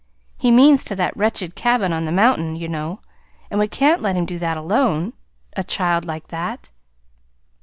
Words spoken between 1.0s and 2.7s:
wretched cabin on the mountain, you